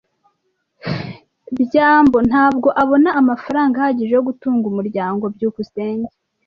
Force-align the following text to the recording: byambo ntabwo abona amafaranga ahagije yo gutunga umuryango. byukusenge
byambo 1.61 2.17
ntabwo 2.29 2.67
abona 2.81 3.09
amafaranga 3.21 3.75
ahagije 3.77 4.11
yo 4.17 4.25
gutunga 4.27 4.65
umuryango. 4.71 5.23
byukusenge 5.35 6.11